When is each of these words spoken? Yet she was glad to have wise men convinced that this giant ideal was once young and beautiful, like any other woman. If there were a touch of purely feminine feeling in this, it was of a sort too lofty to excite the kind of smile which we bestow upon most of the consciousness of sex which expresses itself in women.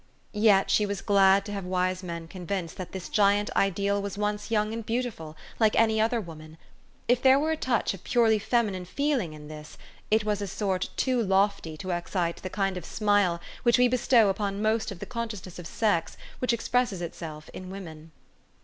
Yet 0.33 0.71
she 0.71 0.87
was 0.87 0.99
glad 0.99 1.45
to 1.45 1.51
have 1.51 1.63
wise 1.63 2.01
men 2.01 2.27
convinced 2.27 2.75
that 2.77 2.91
this 2.91 3.07
giant 3.07 3.51
ideal 3.55 4.01
was 4.01 4.17
once 4.17 4.49
young 4.49 4.73
and 4.73 4.83
beautiful, 4.83 5.37
like 5.59 5.79
any 5.79 6.01
other 6.01 6.19
woman. 6.19 6.57
If 7.07 7.21
there 7.21 7.37
were 7.39 7.51
a 7.51 7.55
touch 7.55 7.93
of 7.93 8.03
purely 8.03 8.39
feminine 8.39 8.85
feeling 8.85 9.33
in 9.33 9.47
this, 9.47 9.77
it 10.09 10.23
was 10.25 10.41
of 10.41 10.45
a 10.45 10.49
sort 10.49 10.89
too 10.97 11.21
lofty 11.21 11.77
to 11.77 11.91
excite 11.91 12.37
the 12.37 12.49
kind 12.49 12.77
of 12.77 12.83
smile 12.85 13.39
which 13.61 13.77
we 13.77 13.87
bestow 13.87 14.29
upon 14.29 14.59
most 14.59 14.89
of 14.91 14.97
the 14.97 15.05
consciousness 15.05 15.59
of 15.59 15.67
sex 15.67 16.17
which 16.39 16.51
expresses 16.51 17.03
itself 17.03 17.47
in 17.49 17.69
women. 17.69 18.11